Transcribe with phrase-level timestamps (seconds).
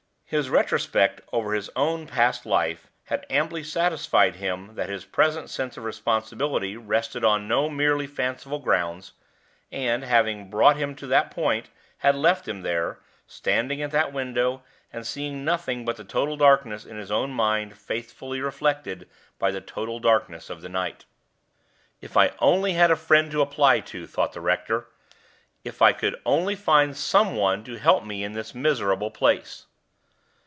[0.31, 5.75] His retrospect over his own past life had amply satisfied him that his present sense
[5.75, 9.11] of responsibility rested on no merely fanciful grounds,
[9.73, 11.67] and, having brought him to that point,
[11.97, 16.85] had left him there, standing at the window, and seeing nothing but the total darkness
[16.85, 21.03] in his own mind faithfully reflected by the total darkness of the night.
[21.99, 24.87] "If I only had a friend to apply to!" thought the rector.
[25.65, 29.65] "If I could only find some one to help me in this miserable place!"